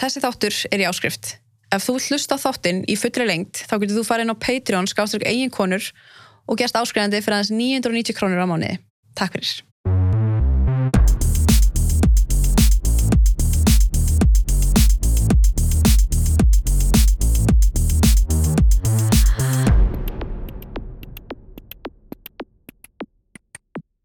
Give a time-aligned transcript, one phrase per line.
[0.00, 1.34] Þessi þáttur er í áskrift.
[1.76, 5.28] Ef þú hlusta þáttinn í fullri lengt þá getur þú farið inn á Patreon skáströkk
[5.28, 5.90] eigin konur
[6.48, 8.80] og gerst áskrifandi fyrir aðeins 990 krónur á mánuði.
[9.12, 9.60] Takk fyrir.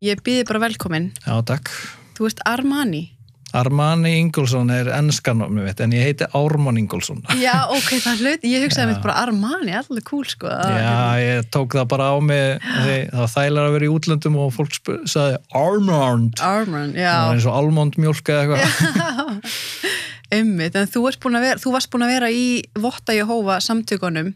[0.04, 1.14] Ég býði bara velkomin.
[1.23, 1.71] Já, takk.
[2.20, 3.15] Þú ert Armani.
[3.56, 7.22] Armani Ingolson er ennskan en ég heiti Ármann Ingolson.
[7.46, 8.48] Já, ok, það er hlut.
[8.52, 10.50] Ég hugsaði mitt bara Armani, allir cool, sko.
[10.52, 12.66] Já, ég tók það bara á mig
[13.12, 16.41] það þælar að vera í útlöndum og fólk sagði Armand.
[16.44, 17.12] Armand, já.
[17.14, 19.59] Það er eins og almond mjólk eða eitthvað.
[20.36, 22.45] Einmitt, en þú, vera, þú varst búin að vera í
[22.81, 24.34] Votta Jehova samtökunum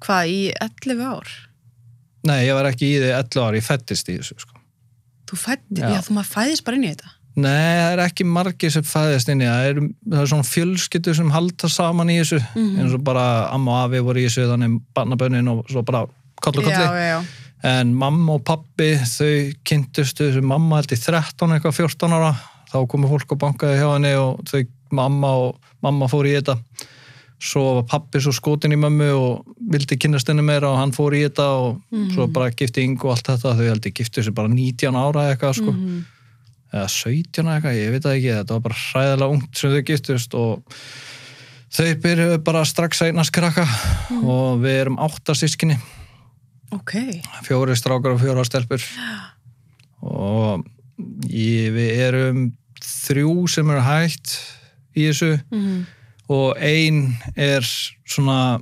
[0.00, 1.34] hvað, í 11 ár?
[2.28, 4.60] Nei, ég var ekki í því 11 ár, ég fættist í þessu, sko.
[5.30, 5.88] Þú fættist, já.
[5.92, 7.12] já, þú maður fæðist bara inn í þetta?
[7.38, 11.14] Nei, það er ekki margir sem fæðist inn í það er, það er svona fjölskyttu
[11.14, 12.40] sem halda saman í þessu.
[12.42, 12.80] Mm -hmm.
[12.82, 16.06] eins og bara amma og afi voru í þessu þannig barnabönnin og svo bara
[16.42, 16.74] kollu kolli.
[16.74, 17.20] Já, já,
[17.70, 22.34] en mamma og pappi þau kynntustu þessu mamma held í 13 eitthvað 14 ára.
[22.70, 26.58] Þá komu fólk og bankaði hjá henni og þau mamma og mamma fór í þetta.
[27.40, 31.14] Svo var pappi svo skotin í mömmu og vildi kynast henni meira og hann fór
[31.14, 32.14] í þetta og mm -hmm.
[32.14, 33.54] svo bara gifti yngu og allt þetta.
[33.56, 35.70] Þau held í gifti þessu bara 19 ára eitthvað sko.
[35.70, 36.08] Mm -hmm
[36.70, 40.36] eða 17 eitthvað, ég veit það ekki þetta var bara hræðilega ungt sem þau giftust
[40.38, 40.76] og
[41.70, 44.22] þau byrjuðu bara strax að einast krakka mm.
[44.30, 45.78] og við erum áttasískinni
[46.76, 47.20] okay.
[47.46, 48.84] fjóri strákar og fjóra stelpur
[50.06, 50.64] og
[51.30, 52.42] ég, við erum
[52.80, 54.36] þrjú sem eru hægt
[54.94, 55.78] í þessu mm.
[56.32, 57.02] og einn
[57.34, 58.60] er svona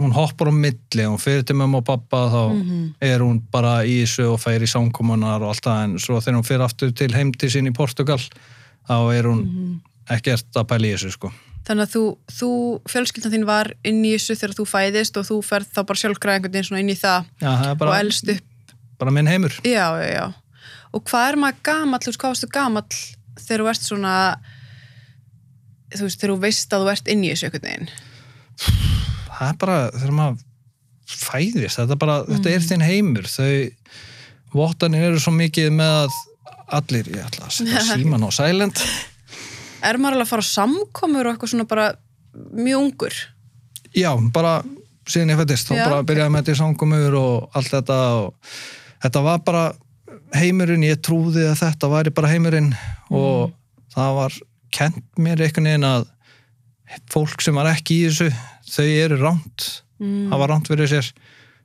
[0.00, 2.94] hún hoppar á milli, hún fyrir til mamma og pappa þá mm -hmm.
[3.00, 6.38] er hún bara í þessu og fær í samkomunar og allt það en svo þegar
[6.38, 8.18] hún fyrir aftur til heimti sín í Portugal
[8.88, 9.80] þá er hún mm -hmm.
[10.16, 11.32] ekkert að pæla í þessu sko.
[11.66, 12.04] Þannig að þú,
[12.38, 12.50] þú
[12.88, 16.34] fjölskyldan þín var inn í þessu þegar þú fæðist og þú ferð þá bara sjálfgræð
[16.34, 18.44] einhvern veginn svona inn í það, já, það bara, og elst upp.
[18.98, 19.52] Bara minn heimur.
[19.64, 20.32] Já, já,
[20.92, 22.96] og hvað er maður gamall, hvað varstu gamall
[23.38, 24.14] þegar þú ert svona
[25.96, 28.99] þú veist, þegar þú veist að þú ert inn í þessu einhvern veginn
[29.40, 30.46] það er bara, þegar maður
[31.10, 32.32] fæðist, þetta er bara, mm.
[32.36, 33.52] þetta er þinn heimur þau,
[34.54, 36.18] vottanir eru svo mikið með að
[36.80, 38.84] allir, ég ætla að setja síman á silent
[39.80, 41.86] Er maður alveg að fara samkomur og eitthvað svona bara
[42.52, 43.14] mjög ungur?
[43.96, 44.58] Já, bara
[45.08, 48.52] síðan ég fættist, þá bara byrjaði með þetta í samkomur og allt þetta og
[49.00, 49.64] þetta var bara
[50.36, 53.16] heimurinn, ég trúði að þetta væri bara heimurinn mm.
[53.16, 53.56] og
[53.96, 54.38] það var
[54.76, 56.06] kent mér einhvern veginn að
[57.10, 58.28] fólk sem var ekki í þessu
[58.70, 59.68] þau eru ránt.
[60.00, 60.30] Mm.
[60.32, 61.10] hafa ránt fyrir sér.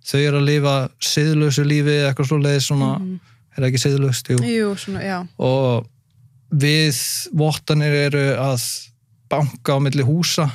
[0.06, 2.96] Þau eru að lifa siðlösu lífi eitthvað leiðis svona.
[3.00, 3.20] Mm.
[3.56, 4.34] er ekki siðlöst?
[4.34, 5.88] Jú, Jú svona, og
[6.52, 7.00] við
[7.34, 8.66] vottanir eru að
[9.32, 10.50] banka á milli húsa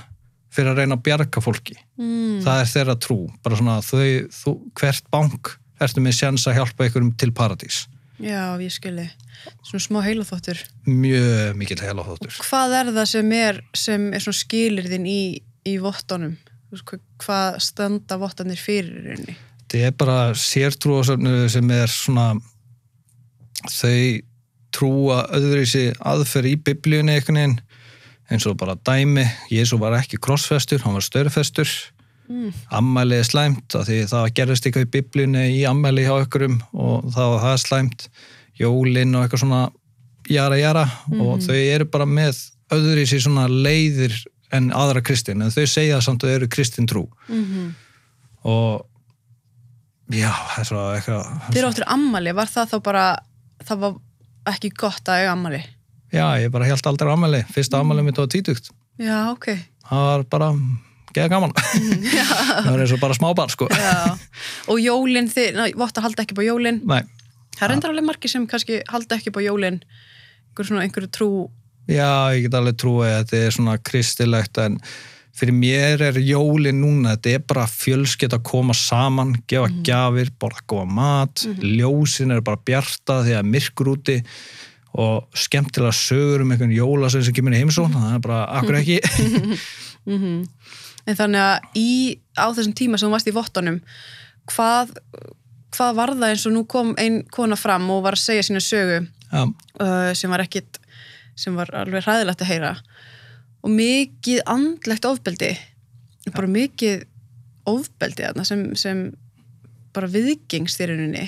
[0.52, 1.78] fyrir að reyna að bjarga fólki.
[1.96, 2.42] Mm.
[2.44, 3.18] það er þeirra trú.
[3.46, 7.86] Svona þau, þú, hvert bank ertu með sjans að hjálpa ykkurum til paradís.
[8.20, 9.08] Já, ég skilji.
[9.64, 15.06] Svona smá heilaþóttur mjög mikil heilaþóttur Hvað er það sem er, sem er svona skilirðin
[15.08, 15.22] í
[15.68, 16.36] í vottunum
[17.20, 19.36] hvað standa vottanir fyrir henni?
[19.70, 22.32] Það er bara sértrúasöfnu sem er svona
[23.70, 24.20] þau
[24.74, 27.56] trúa öðru í sig aðferð í biblíunni einhvern veginn
[28.30, 31.70] eins og bara dæmi, Jésu var ekki krossfestur, hann var störfestur
[32.30, 32.52] mm.
[32.78, 37.32] ammælið er slæmt því það gerðist eitthvað í biblíunni í ammæli hjá okkurum og það
[37.34, 38.06] var það slæmt
[38.60, 39.62] jólinn og eitthvað svona
[40.30, 41.18] jara jara mm.
[41.18, 41.46] og mhm.
[41.48, 44.14] þau eru bara með öðru í sig svona leiðir
[44.56, 47.06] en aðra kristin, en þau segja samt að þau eru kristin trú.
[47.28, 47.72] Mm -hmm.
[48.50, 48.86] og
[50.10, 53.04] já, það er svo eitthvað Þeir áttur ammali, var það þá bara
[53.64, 53.94] það var
[54.50, 55.62] ekki gott að eiga ammali?
[56.10, 57.80] Já, ég bara held aldrei ammali fyrsta mm.
[57.80, 59.46] ammali mitt var títugt Já, ok.
[59.88, 60.50] Það var bara,
[61.14, 61.54] geða gaman.
[61.56, 62.02] Mm,
[62.64, 63.68] það var eins og bara smábar sko.
[63.72, 64.18] Já.
[64.68, 67.00] Og jólinn, þið vottar halda ekki på jólinn Nei.
[67.56, 69.80] Það er endur alveg margi sem kannski halda ekki på jólinn
[70.60, 71.30] einhverju trú
[71.90, 74.78] Já, ég get alveg trúið að þetta er svona kristilegt en
[75.40, 79.82] fyrir mér er jólin núna, þetta er bara fjölskytt að koma saman, gefa mm.
[79.86, 81.62] gafir, borða góða mat, mm.
[81.78, 84.18] ljósin er bara bjarta að myrkur úti
[85.00, 89.00] og skemmtilega sögur um einhvern jólasvein sem kemur í heimsón, það er bara akkur ekki.
[90.08, 90.48] Mm -hmm.
[91.06, 93.80] En þannig að í, á þessum tíma sem þú varst í vottanum,
[94.48, 94.94] hvað,
[95.76, 98.62] hvað var það eins og nú kom einn kona fram og var að segja sína
[98.64, 100.80] sögu uh, sem var ekkit
[101.40, 102.74] sem var alveg hræðilegt að heyra
[103.60, 106.32] og mikið andlegt ofbeldi ja.
[106.34, 107.04] bara mikið
[107.70, 109.02] ofbeldi þarna sem, sem
[109.96, 111.26] bara viðgengst í rauninni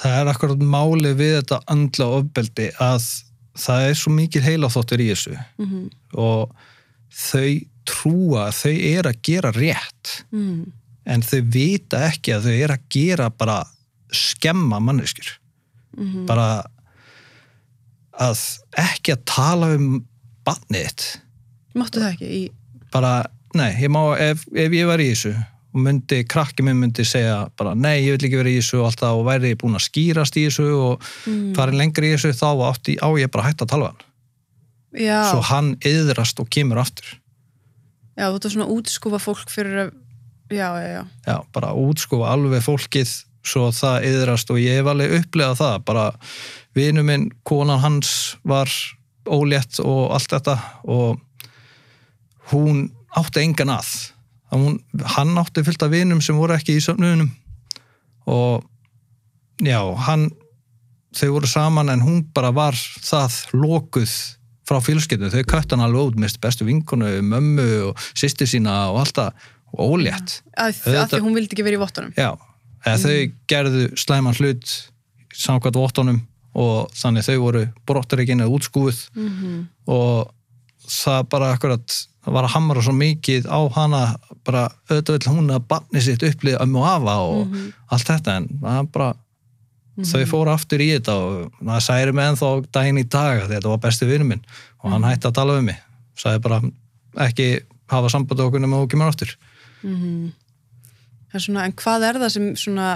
[0.00, 3.06] Það er akkurat máli við þetta andla ofbeldi að
[3.60, 5.86] það er svo mikið heilaþóttur í þessu mm -hmm.
[6.22, 6.54] og
[7.10, 7.50] þau
[7.90, 10.64] trúa að þau er að gera rétt mm.
[11.04, 13.60] en þau vita ekki að þau er að gera bara
[14.10, 15.36] skemma manneskjur
[15.98, 16.62] Mm bara
[18.20, 18.42] að
[18.80, 19.92] ekki að tala um
[20.46, 21.06] barnið
[21.78, 22.42] Máttu það ekki í
[22.90, 23.14] bara,
[23.54, 25.32] nei, ég má, ef, ef ég var í þessu
[25.70, 28.88] og myndi, krakki minn myndi segja bara, nei, ég vil ekki vera í þessu og
[28.88, 31.52] alltaf og væri búin að skýrast í þessu og mm.
[31.58, 34.06] farin lengri í þessu, þá átti, á ég bara að hætta að tala hann.
[34.98, 37.06] Já, Svo hann yðrast og kemur aftur.
[38.18, 39.98] já, þú ert að svona útskúfa fólk fyrir að
[40.50, 43.12] Já, já, já Já, bara útskofa alveg fólkið
[43.46, 46.06] svo það yðrast og ég hef alveg upplegað það, bara
[46.76, 48.70] vinu minn, konan hans var
[49.30, 50.56] ólétt og allt þetta
[50.90, 51.20] og
[52.52, 53.92] hún átti engan að.
[54.50, 54.80] Hún,
[55.14, 57.30] hann átti fyllt af vinum sem voru ekki í söfnunum
[58.30, 58.66] og
[59.62, 60.28] já, hann
[61.16, 64.12] þau voru saman en hún bara var það lokuð
[64.70, 69.02] frá fjölskyldinu, þau kött hann alveg út mest bestu vinkunu, mömmu og sýsti sína og
[69.04, 69.48] allt það.
[69.70, 70.40] Og ólétt.
[70.58, 72.14] Að, að því hún vildi ekki verið í vottunum.
[72.18, 72.32] Já,
[72.86, 74.74] eða þau gerðu slæman hlut
[75.34, 76.20] samkvæmt vottunum
[76.54, 79.66] og þannig þau voru brottarikinn eða útskúið mm -hmm.
[79.86, 80.30] og
[80.90, 85.66] það bara akkurat var að hamra svo mikið á hana bara auðvitað vill hún að
[85.68, 87.72] barni sitt upplið ömmu og afa og Mhm.
[87.90, 89.14] allt þetta en það bara
[90.00, 93.68] þau fóru aftur í þetta og það særi mig ennþá daginn í dag að þetta
[93.68, 94.40] var besti vinur minn
[94.84, 95.76] og hann hætti að tala um mig
[96.16, 96.60] sagði bara
[97.16, 99.36] ekki hafa samband okkur nema þú kemur aftur
[99.82, 100.32] Mhm.
[101.30, 102.88] En, svona, en hvað er það sem svona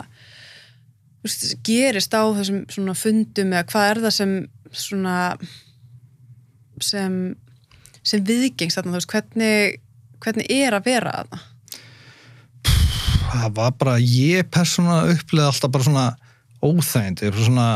[1.24, 4.34] veist, gerist á þessum fundum eða hvað er það sem
[4.74, 5.16] svona
[6.82, 7.18] sem
[8.04, 9.80] sem viðgengst þarna, veist, hvernig
[10.24, 11.42] hvernig er að vera þarna?
[13.34, 16.04] Það var bara, ég persónulega uppleði alltaf bara svona
[16.64, 17.66] óþægindi, svona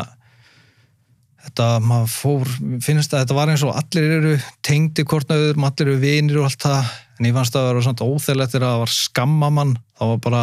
[1.49, 2.53] þetta, maður fór,
[2.85, 6.63] finnst að þetta var eins og allir eru tengdi kortnaður, allir eru vinir og allt
[6.63, 10.23] það, en ég fannst að það vera svona óþægilegt þegar það var skammamann, það var
[10.29, 10.43] bara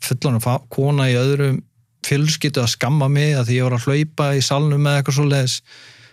[0.00, 1.58] fullanum kona í öðrum
[2.06, 5.26] fjölskyttu að skamma mig að því ég var að hlaupa í salnum með eitthvað svo
[5.28, 5.56] leiðis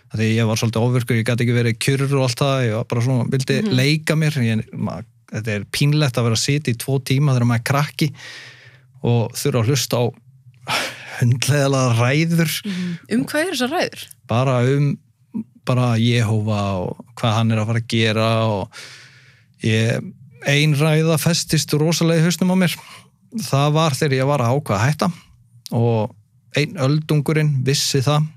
[0.08, 2.76] að því ég var svolítið ofirkur, ég gæti ekki verið kjurur og allt það, ég
[2.78, 4.38] var bara svona, vildi leika mér.
[4.44, 7.66] Ég, maður, þetta er pínlegt að vera að sitja í tvo tíma þegar maður er
[7.68, 8.08] krakki
[9.08, 10.04] og þurfa að hlusta á
[11.18, 12.54] hundlegalega ræður.
[13.12, 14.06] Um hvað er þessar ræður?
[14.28, 14.88] bara um
[15.68, 18.80] bara Jehova og hvað hann er að fara að gera og
[19.64, 20.12] ég
[20.48, 22.76] ein ræða festist rosalega í hausnum á mér.
[23.44, 25.08] Það var þegar ég var að ákvaða að hætta
[25.76, 26.14] og
[26.56, 28.28] einn öldungurinn vissi það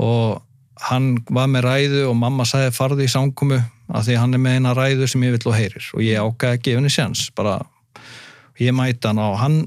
[0.00, 0.42] og
[0.88, 3.58] hann var með ræðu og mamma sagði farði í samkomu
[3.94, 6.58] að því hann er með eina ræðu sem ég vill og heyrir og ég ákvaði
[6.58, 7.56] að gefa henni sjans bara,
[8.60, 9.58] ég mæta hann og hann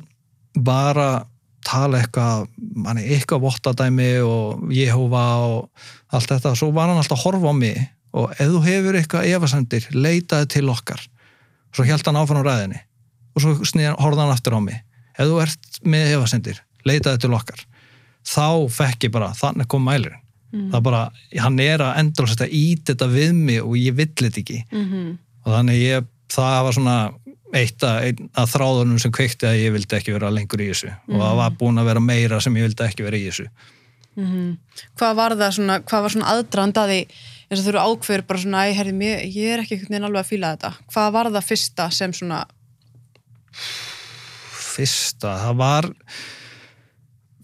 [0.57, 1.09] bara
[1.67, 2.47] tala eitthvað,
[2.79, 7.55] manni, eitthvað vottadæmi og Jehova og allt þetta, svo var hann alltaf að horfa á
[7.57, 7.81] mig
[8.17, 11.01] og ef þú hefur eitthvað efasendir, leitaði til okkar.
[11.75, 12.79] Svo held hann áfram á ræðinni.
[13.35, 14.79] Og svo horfði hann aftur á mig.
[15.17, 17.61] Ef þú ert með efasendir, leitaði til okkar.
[18.27, 20.23] Þá fekk ég bara, þannig kom mælirinn.
[20.47, 20.69] Mm.
[20.71, 20.99] það bara,
[21.43, 24.61] hann er að endur að ít þetta við mig og ég vill þetta ekki.
[24.71, 25.09] Mm -hmm.
[25.43, 26.97] og þannig ég, það var svona
[27.55, 30.93] eitt að, að þráðunum sem kveikti að ég vildi ekki vera lengur í þessu.
[31.11, 33.47] Og það var búin að vera meira sem ég vildi ekki vera í þessu.
[34.97, 36.99] Hvað var það svona, hvað var svona aðdrandaði
[37.47, 40.23] eins og þú eru ákveður bara svona, herri, mér, ég er ekki einhvern veginn alveg
[40.25, 40.73] að fíla þetta.
[40.93, 42.41] Hvað var það fyrsta sem svona,
[44.77, 45.91] fyrsta, það var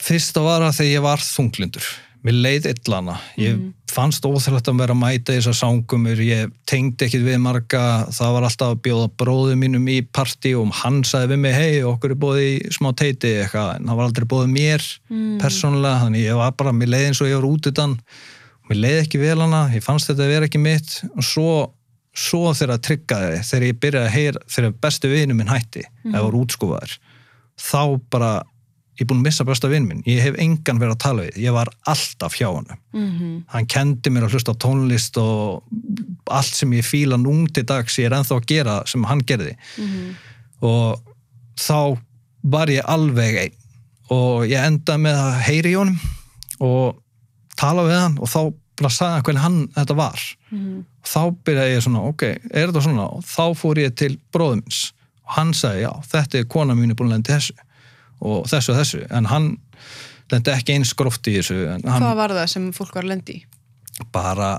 [0.03, 1.93] fyrsta var að þegar ég var þunglindur.
[2.24, 3.57] Mér leið illana, ég
[3.91, 7.81] fannst óþrætt að vera að mæta þessar sangumur ég tengdi ekkit við marga.
[8.15, 11.81] Það var alltaf að bjóða bróðu mínum í partí og hann sagði við mig, hei,
[11.88, 15.36] okkur er bóðið í smá teiti eitthvað, en það var aldrei bóðið mér mm.
[15.43, 17.98] persónulega, þannig ég var bara mér leið eins og ég var út utan
[18.70, 21.00] mér leið ekki vel hana, ég fannst þetta að vera ekki mitt.
[21.17, 21.50] Og svo,
[22.15, 26.13] svo þegar það tryggaði, þegar ég byrjaði að heyra þegar bestu vinu minn hætti, mm.
[26.13, 26.98] eða var útskúfaður
[27.60, 28.32] þá bara
[28.93, 31.38] ég er búin að missa besta vinn minn, ég hef engan verið að tala við,
[31.41, 33.38] ég var alltaf hjá hann mm -hmm.
[33.50, 35.63] hann kendi mér að hlusta á tónlist og
[36.25, 39.58] allt sem ég fíla nú til dags ég er ennþá að gera sem hann gerði.
[40.62, 41.01] Og
[41.58, 41.98] þá
[42.43, 43.58] var ég alveg einn.
[44.10, 46.00] Og ég endaði með að heyri í honum
[46.60, 47.02] og
[47.60, 48.41] tala við hann og þá
[48.79, 50.24] bara sagði hann hvernig hann þetta var.
[51.03, 53.07] Og þá byrjaði ég svona, ok, er þetta svona?
[53.17, 54.93] Og þá fór ég til bróðumins
[55.24, 57.53] og hann sagði, já, þetta er kona mín er búin að lendi þessu
[58.24, 59.50] og þessu og þessu, en hann
[60.31, 63.38] lendi ekki eins gróft í þessu hann hvað var það sem fólk var að lendi
[64.15, 64.53] bara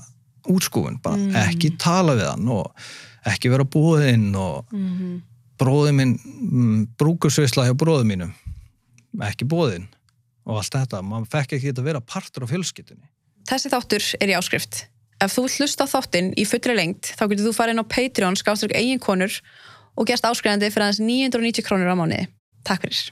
[0.50, 2.72] útskúfun, bara ekki tala við hann og
[3.28, 5.20] ekki vera búðinn og Mm -hmm.
[5.58, 8.32] bróði minn mm, brúkursvisla hjá bróði mínum.
[9.22, 9.86] Ekki búðinn
[10.44, 13.08] og allt þetta, maður fekk ekki þetta að vera partur á fjölskyttunni
[13.48, 14.86] Þessi þáttur er í áskrift.
[15.20, 18.76] ef þú hlusta þáttinn í fullri lengt þá getur þú farið inn á Patreon skáströkk
[18.76, 19.36] eigin konur
[19.96, 22.26] og gerst áskrifandi fyrir aðeins 990 krónur á mánuði.
[22.64, 23.04] Takk fyrir.